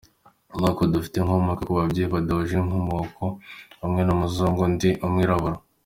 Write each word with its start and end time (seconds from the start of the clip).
Markel 0.61 0.91
afite 0.99 1.15
inkomoka 1.17 1.61
ku 1.65 1.71
babyeyi 1.77 2.09
badahuje 2.13 2.53
inkomoko, 2.57 3.25
umwe 3.85 4.01
ni 4.03 4.11
umuzungu 4.15 4.59
undi 4.67 4.89
ni 4.93 4.99
umwirabura. 5.05 5.57